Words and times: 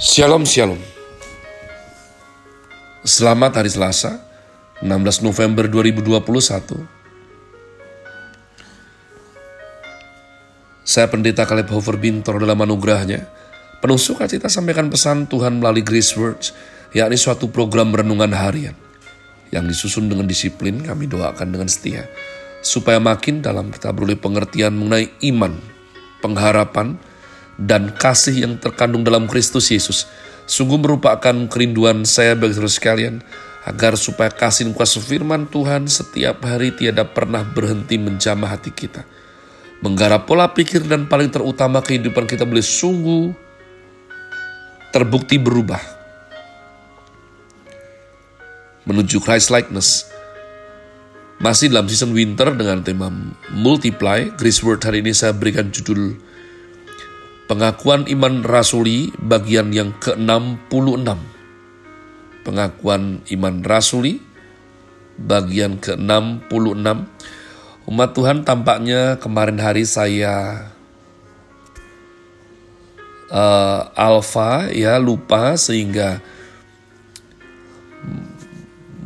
Shalom 0.00 0.48
Shalom. 0.48 0.80
Selamat 3.04 3.60
hari 3.60 3.68
Selasa 3.68 4.16
16 4.80 5.20
November 5.20 5.68
2021 5.68 6.24
Saya 10.88 11.04
pendeta 11.04 11.44
Caleb 11.44 11.68
Hofer 11.68 12.00
Bintor 12.00 12.40
dalam 12.40 12.56
anugerahnya. 12.64 13.28
Penuh 13.84 14.00
sukacita 14.00 14.48
sampaikan 14.48 14.88
pesan 14.88 15.28
Tuhan 15.28 15.60
melalui 15.60 15.84
Grace 15.84 16.16
Words 16.16 16.56
yakni 16.96 17.20
suatu 17.20 17.52
program 17.52 17.92
renungan 17.92 18.32
harian. 18.32 18.72
Yang 19.52 19.76
disusun 19.76 20.08
dengan 20.08 20.24
disiplin 20.24 20.80
kami 20.80 21.12
doakan 21.12 21.52
dengan 21.52 21.68
setia. 21.68 22.08
Supaya 22.64 22.96
makin 22.96 23.44
dalam 23.44 23.68
kita 23.68 23.92
beroleh 23.92 24.16
pengertian 24.16 24.80
mengenai 24.80 25.12
iman, 25.28 25.60
pengharapan, 26.24 26.96
dan 27.60 27.92
kasih 27.92 28.48
yang 28.48 28.56
terkandung 28.56 29.04
dalam 29.04 29.28
Kristus 29.28 29.68
Yesus 29.68 30.08
sungguh 30.48 30.80
merupakan 30.80 31.36
kerinduan 31.46 32.08
saya 32.08 32.32
bagi 32.32 32.56
saudara 32.56 32.72
sekalian 32.72 33.14
agar 33.68 33.94
supaya 34.00 34.32
kasih 34.32 34.66
dan 34.66 34.72
kuasa 34.72 34.98
firman 34.98 35.44
Tuhan 35.44 35.84
setiap 35.84 36.40
hari 36.48 36.72
tiada 36.72 37.04
pernah 37.04 37.44
berhenti 37.44 38.00
menjamah 38.00 38.56
hati 38.56 38.72
kita. 38.72 39.04
Menggarap 39.84 40.24
pola 40.28 40.48
pikir 40.48 40.84
dan 40.84 41.08
paling 41.08 41.28
terutama 41.28 41.84
kehidupan 41.84 42.24
kita 42.24 42.48
boleh 42.48 42.64
sungguh 42.64 43.32
terbukti 44.92 45.36
berubah. 45.36 45.80
Menuju 48.88 49.20
Christ 49.20 49.52
likeness. 49.52 50.08
Masih 51.40 51.72
dalam 51.72 51.88
season 51.88 52.12
winter 52.12 52.52
dengan 52.52 52.84
tema 52.84 53.08
multiply, 53.52 54.28
Grace 54.36 54.60
Word 54.60 54.84
hari 54.84 55.00
ini 55.00 55.16
saya 55.16 55.32
berikan 55.32 55.72
judul 55.72 56.20
Pengakuan 57.50 58.06
Iman 58.06 58.46
Rasuli 58.46 59.10
bagian 59.18 59.74
yang 59.74 59.90
ke-66. 59.98 61.18
Pengakuan 62.46 63.26
Iman 63.26 63.66
Rasuli 63.66 64.22
bagian 65.18 65.82
ke-66. 65.82 67.10
Umat 67.90 68.10
Tuhan 68.14 68.46
tampaknya 68.46 69.18
kemarin 69.18 69.58
hari 69.58 69.82
saya 69.82 70.70
uh, 73.34 73.80
alfa 73.98 74.70
ya 74.70 75.02
lupa 75.02 75.58
sehingga 75.58 76.22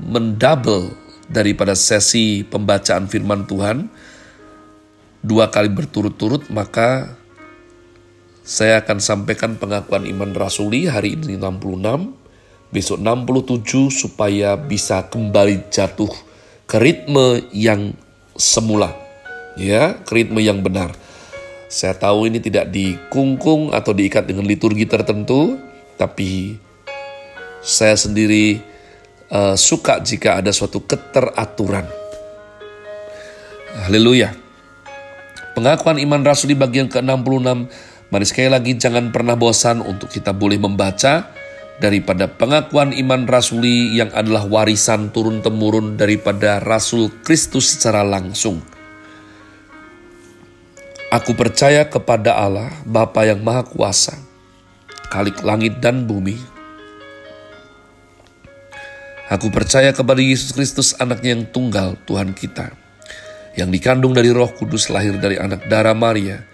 mendouble 0.05 0.93
daripada 1.33 1.73
sesi 1.73 2.45
pembacaan 2.45 3.09
firman 3.09 3.49
Tuhan 3.49 3.89
dua 5.25 5.49
kali 5.49 5.73
berturut-turut 5.73 6.53
maka 6.53 7.17
saya 8.45 8.85
akan 8.85 9.01
sampaikan 9.01 9.57
pengakuan 9.57 10.05
iman 10.05 10.37
rasuli 10.37 10.85
hari 10.85 11.17
ini 11.17 11.41
66, 11.41 12.13
besok 12.69 13.01
67 13.01 13.89
supaya 13.89 14.53
bisa 14.61 15.09
kembali 15.09 15.73
jatuh 15.73 16.13
ke 16.69 16.77
ritme 16.77 17.41
yang 17.57 17.97
semula. 18.37 18.93
Ya, 19.57 19.97
ke 19.97 20.13
ritme 20.13 20.45
yang 20.45 20.61
benar. 20.61 20.93
Saya 21.73 21.97
tahu 21.97 22.29
ini 22.29 22.37
tidak 22.37 22.69
dikungkung 22.69 23.73
atau 23.73 23.97
diikat 23.97 24.29
dengan 24.29 24.45
liturgi 24.45 24.85
tertentu, 24.85 25.57
tapi 25.97 26.61
saya 27.65 27.97
sendiri 27.97 28.61
uh, 29.33 29.57
suka 29.57 30.05
jika 30.05 30.45
ada 30.45 30.53
suatu 30.53 30.85
keteraturan. 30.85 31.89
Haleluya. 33.89 34.37
Pengakuan 35.57 35.97
iman 35.97 36.21
rasuli 36.21 36.53
bagian 36.53 36.93
ke-66 36.93 37.71
Mari 38.15 38.31
sekali 38.31 38.47
lagi 38.47 38.79
jangan 38.79 39.11
pernah 39.11 39.35
bosan 39.35 39.83
untuk 39.83 40.07
kita 40.07 40.31
boleh 40.31 40.55
membaca 40.55 41.35
daripada 41.83 42.31
pengakuan 42.31 42.95
iman 42.95 43.27
rasuli 43.27 43.91
yang 43.99 44.07
adalah 44.15 44.47
warisan 44.47 45.11
turun-temurun 45.11 45.99
daripada 45.99 46.63
Rasul 46.63 47.11
Kristus 47.27 47.75
secara 47.75 48.07
langsung. 48.07 48.63
Aku 51.11 51.35
percaya 51.35 51.91
kepada 51.91 52.39
Allah, 52.39 52.71
Bapa 52.87 53.27
yang 53.27 53.43
Maha 53.43 53.67
Kuasa, 53.67 54.15
Kalik 55.11 55.43
langit 55.43 55.83
dan 55.83 56.07
bumi. 56.07 56.39
Aku 59.27 59.51
percaya 59.51 59.91
kepada 59.91 60.23
Yesus 60.23 60.55
Kristus 60.55 60.95
anaknya 61.03 61.35
yang 61.35 61.51
tunggal, 61.51 61.99
Tuhan 62.07 62.31
kita, 62.31 62.79
yang 63.59 63.75
dikandung 63.75 64.15
dari 64.15 64.31
roh 64.31 64.55
kudus 64.55 64.87
lahir 64.87 65.19
dari 65.19 65.35
anak 65.35 65.67
darah 65.67 65.99
Maria, 65.99 66.54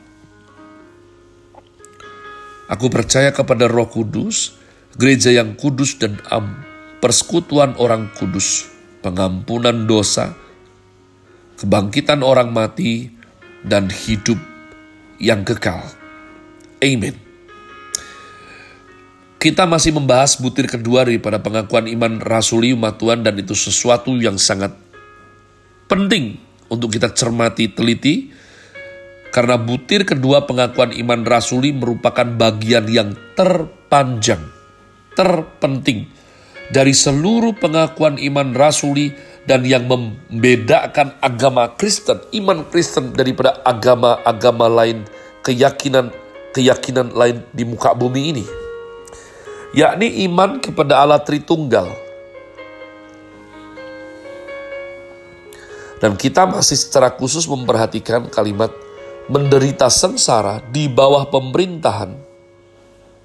Aku 2.71 2.87
percaya 2.87 3.35
kepada 3.35 3.67
Roh 3.67 3.91
Kudus, 3.91 4.55
gereja 4.95 5.27
yang 5.35 5.59
kudus 5.59 5.99
dan 5.99 6.15
am, 6.31 6.63
persekutuan 7.03 7.75
orang 7.75 8.07
kudus, 8.15 8.71
pengampunan 9.03 9.83
dosa, 9.83 10.31
kebangkitan 11.59 12.23
orang 12.23 12.55
mati, 12.55 13.11
dan 13.67 13.91
hidup 13.91 14.39
yang 15.19 15.43
kekal. 15.43 15.83
Amin. 16.79 17.13
Kita 19.41 19.65
masih 19.65 19.97
membahas 19.97 20.37
butir 20.37 20.69
kedua 20.69 21.03
daripada 21.03 21.41
pengakuan 21.41 21.89
iman 21.89 22.21
rasuli 22.21 22.77
umat 22.77 23.01
Tuhan 23.01 23.25
dan 23.25 23.35
itu 23.35 23.57
sesuatu 23.57 24.13
yang 24.15 24.37
sangat 24.37 24.73
penting 25.89 26.37
untuk 26.69 26.93
kita 26.93 27.09
cermati 27.11 27.73
teliti 27.73 28.29
karena 29.31 29.55
butir 29.55 30.03
kedua 30.03 30.43
pengakuan 30.43 30.91
iman 30.91 31.23
rasuli 31.23 31.71
merupakan 31.71 32.27
bagian 32.27 32.83
yang 32.91 33.15
terpanjang, 33.39 34.43
terpenting 35.15 36.11
dari 36.71 36.91
seluruh 36.91 37.55
pengakuan 37.55 38.19
iman 38.19 38.51
rasuli 38.51 39.15
dan 39.47 39.63
yang 39.63 39.87
membedakan 39.87 41.15
agama 41.23 41.71
Kristen, 41.79 42.19
iman 42.43 42.67
Kristen 42.67 43.15
daripada 43.15 43.59
agama-agama 43.63 44.67
lain, 44.67 45.07
keyakinan-keyakinan 45.47 47.15
lain 47.15 47.43
di 47.55 47.63
muka 47.63 47.95
bumi 47.95 48.35
ini. 48.35 48.45
Yakni 49.71 50.27
iman 50.27 50.59
kepada 50.59 50.99
Allah 50.99 51.23
Tritunggal. 51.23 51.87
Dan 56.03 56.17
kita 56.17 56.49
masih 56.49 56.75
secara 56.75 57.13
khusus 57.13 57.45
memperhatikan 57.45 58.25
kalimat 58.27 58.73
menderita 59.31 59.87
sengsara 59.87 60.59
di 60.75 60.91
bawah 60.91 61.23
pemerintahan 61.31 62.19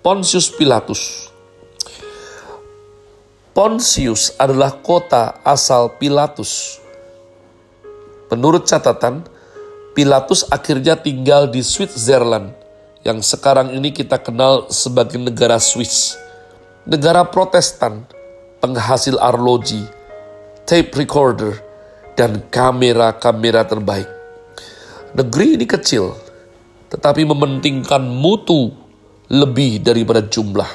Pontius 0.06 0.54
Pilatus. 0.54 1.26
Pontius 3.50 4.30
adalah 4.38 4.70
kota 4.78 5.42
asal 5.42 5.98
Pilatus. 5.98 6.78
Menurut 8.30 8.70
catatan, 8.70 9.26
Pilatus 9.98 10.46
akhirnya 10.46 10.94
tinggal 10.94 11.50
di 11.50 11.58
Switzerland 11.66 12.54
yang 13.02 13.18
sekarang 13.18 13.74
ini 13.74 13.90
kita 13.90 14.22
kenal 14.22 14.70
sebagai 14.70 15.18
negara 15.18 15.58
Swiss. 15.58 16.14
Negara 16.86 17.26
protestan, 17.26 18.06
penghasil 18.62 19.18
arloji, 19.18 19.82
tape 20.70 20.94
recorder, 20.94 21.58
dan 22.14 22.46
kamera-kamera 22.46 23.66
terbaik. 23.66 24.15
Negeri 25.16 25.56
ini 25.56 25.64
kecil, 25.64 26.12
tetapi 26.92 27.24
mementingkan 27.24 28.04
mutu 28.04 28.68
lebih 29.32 29.80
daripada 29.80 30.20
jumlah. 30.20 30.68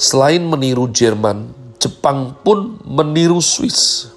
Selain 0.00 0.40
meniru 0.40 0.88
Jerman, 0.88 1.52
Jepang 1.76 2.40
pun 2.40 2.80
meniru 2.88 3.44
Swiss. 3.44 4.08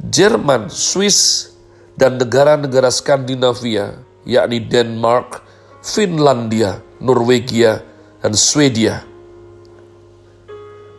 Jerman, 0.00 0.72
Swiss, 0.72 1.52
dan 1.92 2.16
negara-negara 2.16 2.88
Skandinavia, 2.88 4.00
yakni 4.24 4.64
Denmark, 4.64 5.44
Finlandia, 5.84 6.80
Norwegia, 6.96 7.84
dan 8.24 8.32
Swedia. 8.32 9.04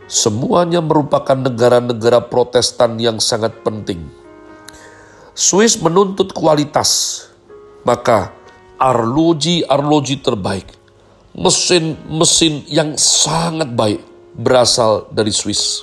Semuanya 0.06 0.78
merupakan 0.78 1.34
negara-negara 1.34 2.22
protestan 2.30 3.02
yang 3.02 3.18
sangat 3.18 3.66
penting 3.66 4.23
Swiss 5.34 5.74
menuntut 5.82 6.30
kualitas, 6.30 7.26
maka 7.82 8.30
arloji-arloji 8.78 10.22
terbaik, 10.22 10.70
mesin-mesin 11.34 12.62
yang 12.70 12.94
sangat 12.94 13.66
baik 13.74 13.98
berasal 14.38 15.10
dari 15.10 15.34
Swiss. 15.34 15.82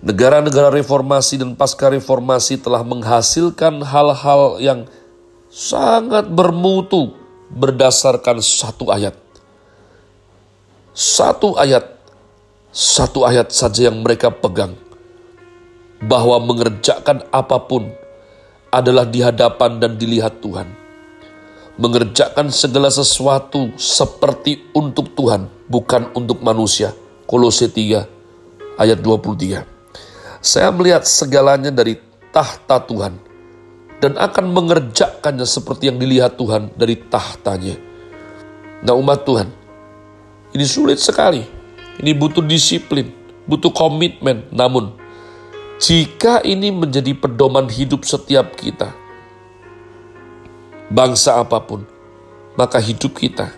Negara-negara 0.00 0.72
reformasi 0.72 1.36
dan 1.36 1.52
pasca 1.52 1.92
reformasi 1.92 2.56
telah 2.56 2.80
menghasilkan 2.80 3.84
hal-hal 3.84 4.56
yang 4.56 4.88
sangat 5.52 6.32
bermutu 6.32 7.12
berdasarkan 7.52 8.40
satu 8.40 8.88
ayat. 8.88 9.12
Satu 10.96 11.60
ayat, 11.60 11.84
satu 12.72 13.28
ayat 13.28 13.52
saja 13.52 13.92
yang 13.92 14.00
mereka 14.00 14.32
pegang. 14.32 14.72
Bahwa 16.00 16.40
mengerjakan 16.40 17.28
apa 17.28 17.60
pun 17.64 17.92
adalah 18.72 19.04
di 19.04 19.20
hadapan 19.20 19.82
dan 19.82 19.98
dilihat 20.00 20.40
Tuhan. 20.40 20.68
Mengerjakan 21.80 22.52
segala 22.52 22.88
sesuatu 22.92 23.72
seperti 23.76 24.72
untuk 24.76 25.12
Tuhan, 25.16 25.48
bukan 25.68 26.12
untuk 26.16 26.40
manusia. 26.40 26.92
Kolose 27.24 27.70
3 27.70 28.78
ayat 28.80 28.98
23. 29.00 29.64
Saya 30.40 30.72
melihat 30.72 31.04
segalanya 31.04 31.68
dari 31.68 32.00
tahta 32.32 32.80
Tuhan 32.84 33.14
dan 34.00 34.16
akan 34.16 34.44
mengerjakannya 34.56 35.44
seperti 35.44 35.92
yang 35.92 36.00
dilihat 36.00 36.40
Tuhan 36.40 36.72
dari 36.74 36.96
tahtanya. 36.96 37.76
Nah 38.80 38.96
umat 38.96 39.28
Tuhan, 39.28 39.48
ini 40.56 40.64
sulit 40.64 40.96
sekali. 40.96 41.44
Ini 42.00 42.16
butuh 42.16 42.40
disiplin, 42.40 43.12
butuh 43.44 43.68
komitmen. 43.70 44.48
Namun, 44.48 44.96
jika 45.80 46.44
ini 46.44 46.68
menjadi 46.68 47.16
pedoman 47.16 47.64
hidup 47.64 48.04
setiap 48.04 48.52
kita, 48.52 48.92
bangsa 50.92 51.40
apa 51.40 51.56
pun, 51.64 51.88
maka 52.52 52.76
hidup 52.76 53.16
kita 53.16 53.48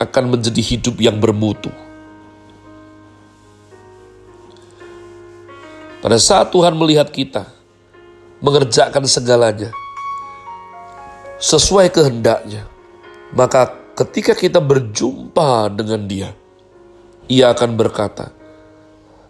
akan 0.00 0.32
menjadi 0.32 0.62
hidup 0.64 0.96
yang 1.04 1.20
bermutu. 1.20 1.68
Pada 6.00 6.16
saat 6.16 6.48
Tuhan 6.48 6.72
melihat 6.72 7.12
kita 7.12 7.44
mengerjakan 8.40 9.04
segalanya 9.04 9.68
sesuai 11.36 11.92
kehendaknya, 11.92 12.64
maka 13.36 13.68
ketika 14.00 14.32
kita 14.32 14.64
berjumpa 14.64 15.68
dengan 15.76 16.08
Dia, 16.08 16.30
Ia 17.28 17.52
akan 17.52 17.76
berkata, 17.76 18.35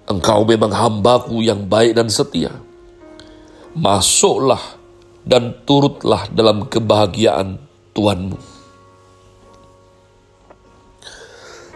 "Engkau 0.07 0.47
memang 0.47 0.71
hambaku 0.71 1.43
yang 1.43 1.67
baik 1.67 1.99
dan 1.99 2.07
setia. 2.07 2.55
Masuklah 3.77 4.63
dan 5.27 5.53
turutlah 5.67 6.31
dalam 6.31 6.67
kebahagiaan 6.71 7.59
Tuhanmu." 7.93 8.39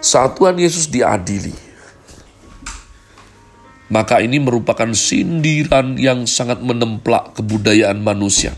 Saat 0.00 0.40
Tuhan 0.40 0.56
Yesus 0.56 0.88
diadili, 0.88 1.52
maka 3.92 4.22
ini 4.22 4.40
merupakan 4.40 4.88
sindiran 4.96 5.98
yang 6.00 6.24
sangat 6.24 6.62
menemplak 6.62 7.36
kebudayaan 7.36 8.00
manusia. 8.00 8.56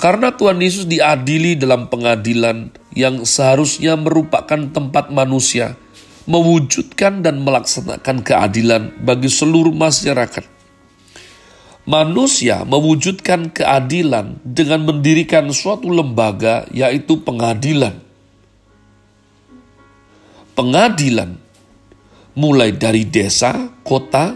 Karena 0.00 0.32
Tuhan 0.32 0.62
Yesus 0.62 0.86
diadili 0.86 1.58
dalam 1.58 1.90
pengadilan 1.90 2.70
yang 2.94 3.26
seharusnya 3.28 3.98
merupakan 3.98 4.70
tempat 4.72 5.12
manusia 5.12 5.76
mewujudkan 6.26 7.22
dan 7.22 7.40
melaksanakan 7.42 8.26
keadilan 8.26 8.92
bagi 9.00 9.30
seluruh 9.30 9.72
masyarakat. 9.72 10.42
Manusia 11.86 12.66
mewujudkan 12.66 13.54
keadilan 13.54 14.42
dengan 14.42 14.82
mendirikan 14.90 15.46
suatu 15.54 15.86
lembaga, 15.86 16.66
yaitu 16.74 17.22
pengadilan. 17.22 18.02
Pengadilan 20.58 21.38
mulai 22.34 22.74
dari 22.74 23.06
desa, 23.06 23.70
kota, 23.86 24.34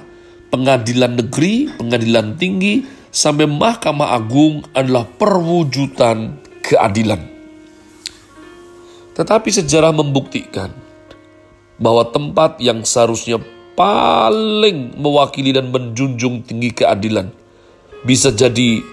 pengadilan 0.55 1.19
negeri, 1.19 1.75
pengadilan 1.75 2.39
tinggi, 2.39 2.87
sampai 3.11 3.51
Mahkamah 3.51 4.15
Agung 4.15 4.63
adalah 4.71 5.11
perwujudan 5.11 6.39
keadilan. 6.63 7.19
Tetapi 9.19 9.49
sejarah 9.51 9.91
membuktikan 9.91 10.71
bahwa 11.81 12.05
tempat 12.13 12.61
yang 12.61 12.85
seharusnya 12.85 13.41
paling 13.75 14.95
mewakili 15.01 15.57
dan 15.57 15.73
menjunjung 15.73 16.45
tinggi 16.45 16.71
keadilan 16.77 17.33
bisa 18.05 18.31
jadi 18.31 18.85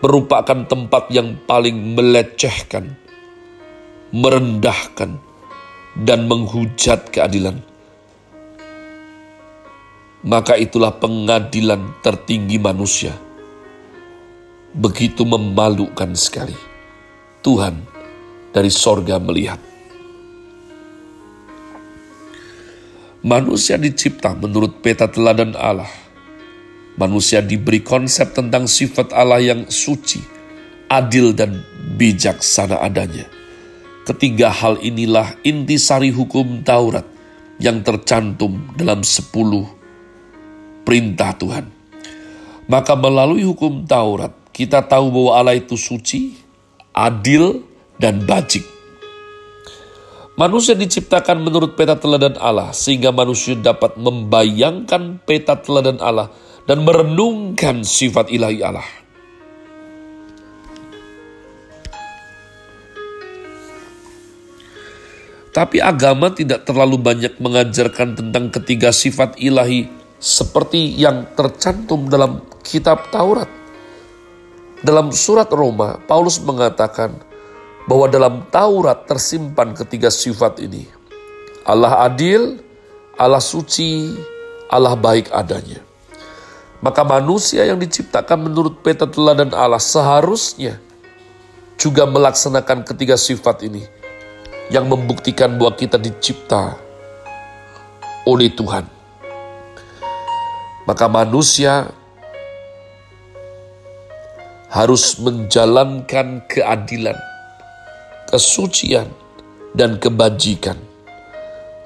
merupakan 0.00 0.64
tempat 0.64 1.12
yang 1.12 1.36
paling 1.44 1.92
melecehkan, 1.92 2.96
merendahkan, 4.16 5.20
dan 6.00 6.24
menghujat 6.24 7.12
keadilan 7.12 7.60
maka 10.20 10.52
itulah 10.56 10.92
pengadilan 11.00 11.96
tertinggi 12.04 12.60
manusia. 12.60 13.16
Begitu 14.76 15.24
memalukan 15.24 16.12
sekali. 16.14 16.54
Tuhan 17.40 17.80
dari 18.52 18.68
sorga 18.68 19.16
melihat. 19.16 19.69
Manusia 23.20 23.76
dicipta 23.76 24.32
menurut 24.32 24.80
peta 24.80 25.04
teladan 25.04 25.52
Allah. 25.52 25.92
Manusia 26.96 27.44
diberi 27.44 27.84
konsep 27.84 28.32
tentang 28.32 28.64
sifat 28.64 29.12
Allah 29.12 29.44
yang 29.44 29.68
suci, 29.68 30.24
adil 30.88 31.36
dan 31.36 31.60
bijaksana 32.00 32.80
adanya. 32.80 33.28
Ketiga 34.08 34.48
hal 34.48 34.80
inilah 34.80 35.36
intisari 35.44 36.08
hukum 36.08 36.64
Taurat 36.64 37.04
yang 37.60 37.84
tercantum 37.84 38.72
dalam 38.72 39.04
sepuluh 39.04 39.68
perintah 40.88 41.36
Tuhan. 41.36 41.68
Maka 42.72 42.96
melalui 42.96 43.44
hukum 43.44 43.84
Taurat, 43.84 44.32
kita 44.56 44.80
tahu 44.80 45.12
bahwa 45.12 45.32
Allah 45.36 45.60
itu 45.60 45.76
suci, 45.76 46.40
adil, 46.96 47.60
dan 48.00 48.24
bajik. 48.24 48.64
Manusia 50.38 50.78
diciptakan 50.78 51.42
menurut 51.42 51.74
peta 51.74 51.98
teladan 51.98 52.38
Allah, 52.38 52.70
sehingga 52.70 53.10
manusia 53.10 53.58
dapat 53.58 53.98
membayangkan 53.98 55.18
peta 55.26 55.58
teladan 55.58 55.98
Allah 55.98 56.30
dan 56.70 56.86
merenungkan 56.86 57.82
sifat 57.82 58.30
ilahi 58.30 58.62
Allah. 58.62 58.86
Tapi 65.50 65.82
agama 65.82 66.30
tidak 66.30 66.62
terlalu 66.62 66.94
banyak 66.94 67.34
mengajarkan 67.42 68.14
tentang 68.14 68.54
ketiga 68.54 68.94
sifat 68.94 69.34
ilahi 69.42 69.90
seperti 70.22 70.94
yang 70.94 71.26
tercantum 71.34 72.06
dalam 72.06 72.46
kitab 72.62 73.10
Taurat. 73.10 73.50
Dalam 74.80 75.10
surat 75.10 75.50
Roma, 75.50 75.98
Paulus 76.06 76.38
mengatakan 76.40 77.18
bahwa 77.90 78.06
dalam 78.06 78.46
Taurat 78.54 79.02
tersimpan 79.10 79.74
ketiga 79.74 80.14
sifat 80.14 80.62
ini. 80.62 80.86
Allah 81.66 82.06
adil, 82.06 82.62
Allah 83.18 83.42
suci, 83.42 84.14
Allah 84.70 84.94
baik 84.94 85.34
adanya. 85.34 85.82
Maka 86.78 87.02
manusia 87.02 87.66
yang 87.66 87.82
diciptakan 87.82 88.46
menurut 88.46 88.78
peta 88.86 89.10
teladan 89.10 89.50
Allah 89.50 89.82
seharusnya 89.82 90.78
juga 91.74 92.06
melaksanakan 92.06 92.86
ketiga 92.86 93.18
sifat 93.18 93.66
ini 93.66 93.82
yang 94.70 94.86
membuktikan 94.86 95.58
bahwa 95.58 95.74
kita 95.74 95.98
dicipta 95.98 96.78
oleh 98.22 98.48
Tuhan 98.54 99.00
maka 100.90 101.06
manusia 101.06 101.86
harus 104.74 105.18
menjalankan 105.22 106.42
keadilan, 106.50 107.14
kesucian, 108.30 109.10
dan 109.74 109.98
kebajikan. 109.98 110.78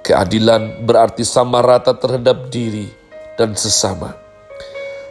Keadilan 0.05 0.85
berarti 0.85 1.25
sama 1.25 1.65
rata 1.65 1.97
terhadap 1.97 2.53
diri 2.53 2.93
dan 3.41 3.57
sesama. 3.57 4.13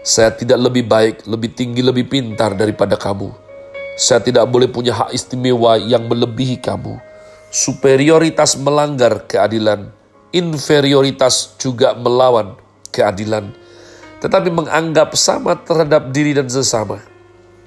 Saya 0.05 0.29
tidak 0.29 0.61
lebih 0.69 0.85
baik, 0.85 1.25
lebih 1.25 1.49
tinggi, 1.57 1.81
lebih 1.81 2.05
pintar 2.05 2.53
daripada 2.53 2.93
kamu. 2.93 3.33
Saya 3.97 4.21
tidak 4.21 4.45
boleh 4.49 4.69
punya 4.69 4.93
hak 4.93 5.09
istimewa 5.09 5.81
yang 5.81 6.05
melebihi 6.05 6.61
kamu. 6.61 7.01
Superioritas 7.49 8.57
melanggar 8.57 9.25
keadilan, 9.25 9.89
inferioritas 10.33 11.57
juga 11.57 11.97
melawan 11.97 12.57
keadilan 12.93 13.63
tetapi 14.23 14.47
menganggap 14.55 15.11
sama 15.19 15.59
terhadap 15.59 16.15
diri 16.15 16.31
dan 16.31 16.47
sesama. 16.47 17.03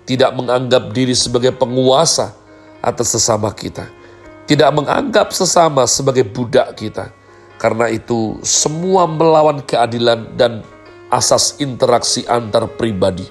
Tidak 0.09 0.33
menganggap 0.33 0.89
diri 0.97 1.13
sebagai 1.13 1.53
penguasa 1.53 2.33
atas 2.83 3.15
sesama 3.17 3.53
kita. 3.53 3.89
Tidak 4.47 4.71
menganggap 4.71 5.35
sesama 5.35 5.85
sebagai 5.91 6.23
budak 6.23 6.79
kita. 6.79 7.11
Karena 7.57 7.89
itu 7.91 8.37
semua 8.45 9.09
melawan 9.09 9.65
keadilan 9.65 10.37
dan 10.37 10.63
asas 11.11 11.57
interaksi 11.59 12.23
antar 12.29 12.69
pribadi. 12.79 13.27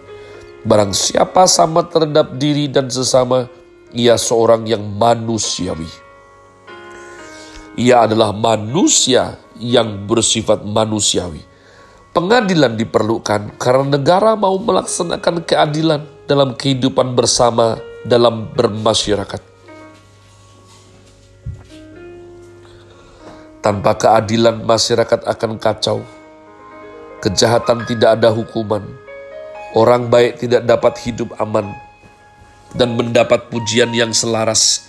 Barang 0.66 0.92
siapa 0.98 1.46
sama 1.46 1.86
terhadap 1.86 2.42
diri 2.42 2.66
dan 2.66 2.90
sesama, 2.90 3.46
ia 3.94 4.18
seorang 4.18 4.66
yang 4.66 4.82
manusiawi. 4.82 5.88
Ia 7.78 8.10
adalah 8.10 8.34
manusia 8.34 9.38
yang 9.62 10.10
bersifat 10.10 10.66
manusiawi. 10.66 11.44
Pengadilan 12.16 12.80
diperlukan 12.80 13.60
karena 13.60 14.00
negara 14.00 14.34
mau 14.40 14.56
melaksanakan 14.56 15.44
keadilan 15.44 16.08
dalam 16.25 16.56
kehidupan 16.56 17.12
bersama 17.12 17.75
dalam 18.06 18.54
bermasyarakat. 18.54 19.42
Tanpa 23.66 23.92
keadilan, 23.98 24.62
masyarakat 24.62 25.26
akan 25.26 25.52
kacau. 25.58 26.06
Kejahatan 27.20 27.90
tidak 27.90 28.22
ada 28.22 28.30
hukuman. 28.30 28.86
Orang 29.74 30.14
baik 30.14 30.38
tidak 30.38 30.70
dapat 30.70 31.02
hidup 31.02 31.34
aman 31.42 31.74
dan 32.78 32.94
mendapat 32.94 33.50
pujian 33.50 33.90
yang 33.92 34.14
selaras 34.14 34.86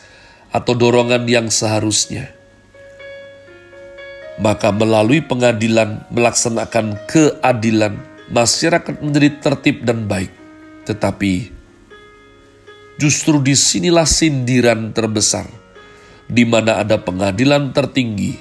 atau 0.53 0.77
dorongan 0.77 1.25
yang 1.25 1.49
seharusnya 1.49 2.37
maka 4.37 4.69
melalui 4.69 5.25
pengadilan 5.25 6.05
melaksanakan 6.13 7.01
keadilan, 7.09 7.97
masyarakat 8.29 9.01
menjadi 9.01 9.31
tertib 9.41 9.83
dan 9.85 10.05
baik. 10.05 10.33
Tetapi 10.85 11.56
justru 12.97 13.41
di 13.41 13.57
sinilah 13.57 14.05
sindiran 14.09 14.93
terbesar, 14.93 15.47
di 16.29 16.45
mana 16.45 16.81
ada 16.83 17.01
pengadilan 17.01 17.73
tertinggi, 17.73 18.37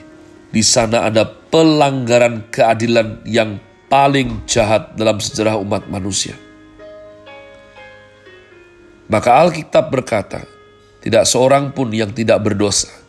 di 0.52 0.64
sana 0.64 1.08
ada 1.08 1.28
pelanggaran 1.28 2.48
keadilan 2.52 3.24
yang 3.28 3.60
paling 3.88 4.44
jahat 4.48 4.96
dalam 4.96 5.20
sejarah 5.22 5.60
umat 5.62 5.88
manusia. 5.88 6.36
Maka 9.06 9.38
Alkitab 9.38 9.94
berkata, 9.94 10.42
tidak 11.06 11.30
seorang 11.30 11.70
pun 11.70 11.94
yang 11.94 12.10
tidak 12.10 12.42
berdosa 12.42 13.06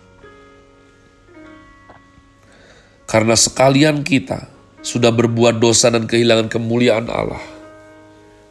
Karena 3.07 3.39
sekalian 3.39 4.03
kita 4.03 4.51
sudah 4.83 5.15
berbuat 5.15 5.63
dosa 5.63 5.95
dan 5.95 6.11
kehilangan 6.11 6.51
kemuliaan 6.51 7.07
Allah. 7.07 7.41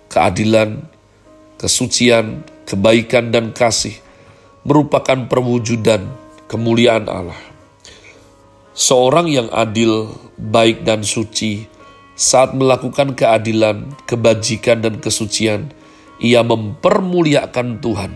Keadilan, 0.08 0.80
kesucian, 1.60 2.40
kebaikan, 2.66 3.30
dan 3.30 3.54
kasih 3.54 3.98
merupakan 4.66 5.30
perwujudan 5.30 6.10
kemuliaan 6.50 7.06
Allah. 7.06 7.38
Seorang 8.76 9.32
yang 9.32 9.48
adil, 9.56 10.12
baik, 10.36 10.84
dan 10.84 11.06
suci 11.06 11.64
saat 12.18 12.52
melakukan 12.52 13.16
keadilan, 13.16 13.96
kebajikan, 14.04 14.84
dan 14.84 15.00
kesucian, 15.00 15.72
ia 16.20 16.44
mempermuliakan 16.44 17.80
Tuhan. 17.80 18.12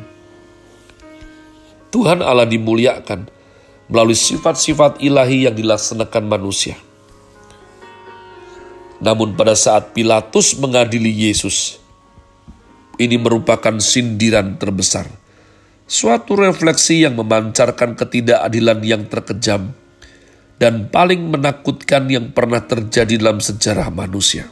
Tuhan 1.89 2.19
Allah 2.21 2.45
dimuliakan 2.45 3.29
melalui 3.89 4.15
sifat-sifat 4.15 5.01
ilahi 5.01 5.49
yang 5.49 5.55
dilaksanakan 5.57 6.23
manusia. 6.29 6.77
Namun 8.99 9.33
pada 9.33 9.55
saat 9.55 9.95
Pilatus 9.95 10.59
mengadili 10.59 11.09
Yesus, 11.09 11.79
ini 12.99 13.15
merupakan 13.15 13.79
sindiran 13.79 14.59
terbesar. 14.59 15.07
Suatu 15.89 16.37
refleksi 16.37 17.01
yang 17.01 17.17
memancarkan 17.17 17.97
ketidakadilan 17.97 18.79
yang 18.85 19.03
terkejam 19.09 19.73
dan 20.59 20.91
paling 20.91 21.33
menakutkan 21.33 22.05
yang 22.11 22.29
pernah 22.35 22.61
terjadi 22.61 23.17
dalam 23.17 23.41
sejarah 23.41 23.89
manusia. 23.89 24.51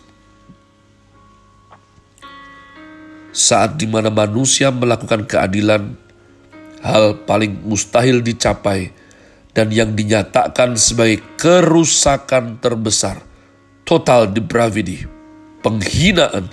Saat 3.35 3.77
di 3.77 3.85
mana 3.85 4.09
manusia 4.09 4.73
melakukan 4.73 5.29
keadilan, 5.29 5.93
hal 6.81 7.21
paling 7.27 7.69
mustahil 7.69 8.25
dicapai 8.25 8.89
dan 9.53 9.69
yang 9.69 9.93
dinyatakan 9.93 10.73
sebagai 10.73 11.21
kerusakan 11.37 12.57
terbesar, 12.57 13.21
total 13.85 14.25
depravity, 14.31 15.05
penghinaan, 15.61 16.49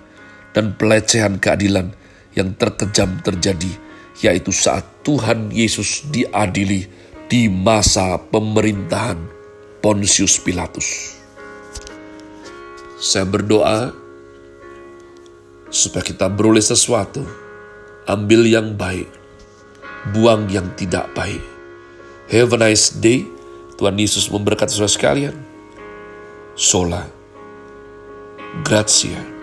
dan 0.54 0.72
pelecehan 0.78 1.42
keadilan 1.42 1.90
yang 2.38 2.54
terkejam 2.54 3.18
terjadi, 3.20 3.72
yaitu 4.22 4.54
saat 4.54 4.86
Tuhan 5.02 5.50
Yesus 5.50 6.06
diadili 6.08 6.86
di 7.28 7.50
masa 7.50 8.16
pemerintahan 8.30 9.18
Pontius 9.82 10.38
Pilatus. 10.40 11.18
Saya 12.96 13.28
berdoa 13.28 13.92
supaya 15.68 16.06
kita 16.06 16.30
beroleh 16.30 16.62
sesuatu, 16.62 17.26
ambil 18.08 18.46
yang 18.46 18.78
baik, 18.78 19.10
buang 20.14 20.48
yang 20.48 20.70
tidak 20.78 21.10
baik 21.12 21.42
Have 22.28 22.56
a 22.56 22.58
nice 22.58 22.88
day. 22.88 23.28
Tuhan 23.76 24.00
Yesus 24.00 24.32
memberkati 24.32 24.72
saudara 24.72 24.88
sekalian. 24.88 25.36
Sola. 26.56 27.04
Grazie. 28.64 29.33